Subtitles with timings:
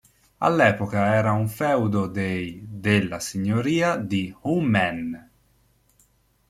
[0.47, 5.29] All'epoca era un feudo dei della Signoria di Humenné.